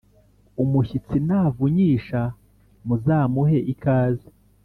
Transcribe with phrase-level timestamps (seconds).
[0.63, 2.21] Umushyitsi navunyisha
[2.85, 4.29] muzamuhe ikaze